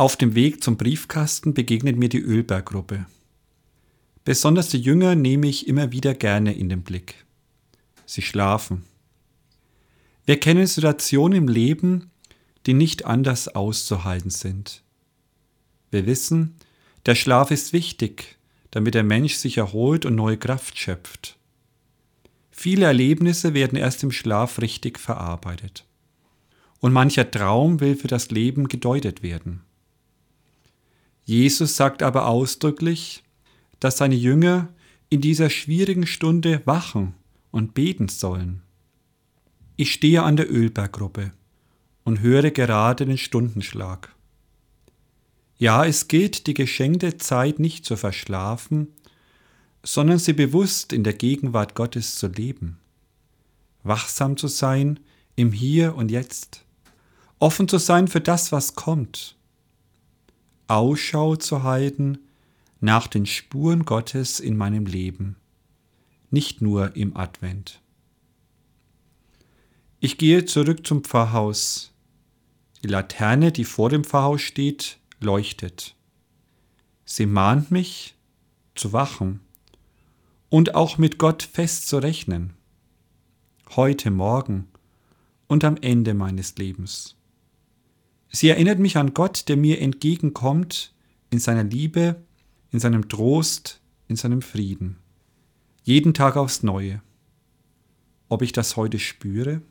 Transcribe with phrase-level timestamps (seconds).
[0.00, 3.06] Auf dem Weg zum Briefkasten begegnet mir die Ölberggruppe.
[4.24, 7.26] Besonders die Jünger nehme ich immer wieder gerne in den Blick.
[8.06, 8.84] Sie schlafen.
[10.24, 12.12] Wir kennen Situationen im Leben,
[12.66, 14.84] die nicht anders auszuhalten sind.
[15.90, 16.54] Wir wissen,
[17.04, 18.38] der Schlaf ist wichtig,
[18.70, 21.36] damit der Mensch sich erholt und neue Kraft schöpft.
[22.52, 25.84] Viele Erlebnisse werden erst im Schlaf richtig verarbeitet.
[26.78, 29.62] Und mancher Traum will für das Leben gedeutet werden.
[31.28, 33.22] Jesus sagt aber ausdrücklich,
[33.80, 34.72] dass seine Jünger
[35.10, 37.12] in dieser schwierigen Stunde wachen
[37.50, 38.62] und beten sollen.
[39.76, 41.32] Ich stehe an der Ölberggruppe
[42.02, 44.08] und höre gerade den Stundenschlag.
[45.58, 48.88] Ja, es gilt, die geschenkte Zeit nicht zu verschlafen,
[49.82, 52.78] sondern sie bewusst in der Gegenwart Gottes zu leben,
[53.82, 54.98] wachsam zu sein
[55.36, 56.64] im Hier und Jetzt,
[57.38, 59.37] offen zu sein für das, was kommt,
[60.68, 62.18] Ausschau zu halten
[62.80, 65.36] nach den Spuren Gottes in meinem Leben,
[66.30, 67.80] nicht nur im Advent.
[70.00, 71.92] Ich gehe zurück zum Pfarrhaus.
[72.84, 75.96] Die Laterne, die vor dem Pfarrhaus steht, leuchtet.
[77.04, 78.14] Sie mahnt mich
[78.76, 79.40] zu wachen
[80.50, 82.54] und auch mit Gott fest zu rechnen.
[83.74, 84.68] Heute, morgen
[85.48, 87.17] und am Ende meines Lebens.
[88.30, 90.92] Sie erinnert mich an Gott, der mir entgegenkommt
[91.30, 92.16] in seiner Liebe
[92.70, 94.98] in seinem Trost, in seinem Frieden.
[95.84, 97.02] Jeden Tag aufs Neue.
[98.28, 99.62] Ob ich das heute spüre?